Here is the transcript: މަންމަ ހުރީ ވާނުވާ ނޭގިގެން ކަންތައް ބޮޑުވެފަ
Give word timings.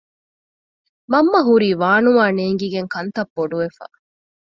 މަންމަ 1.11 1.39
ހުރީ 1.47 1.69
ވާނުވާ 1.81 2.25
ނޭގިގެން 2.37 2.89
ކަންތައް 2.93 3.31
ބޮޑުވެފަ 3.35 3.85